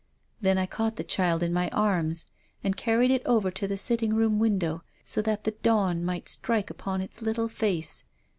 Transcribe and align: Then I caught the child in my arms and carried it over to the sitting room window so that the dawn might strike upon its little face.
Then 0.41 0.57
I 0.57 0.65
caught 0.65 0.95
the 0.95 1.03
child 1.03 1.43
in 1.43 1.53
my 1.53 1.69
arms 1.69 2.25
and 2.63 2.75
carried 2.75 3.11
it 3.11 3.21
over 3.23 3.51
to 3.51 3.67
the 3.67 3.77
sitting 3.77 4.15
room 4.15 4.39
window 4.39 4.81
so 5.05 5.21
that 5.21 5.43
the 5.43 5.51
dawn 5.51 6.03
might 6.03 6.27
strike 6.27 6.71
upon 6.71 7.01
its 7.01 7.21
little 7.21 7.47
face. 7.47 8.03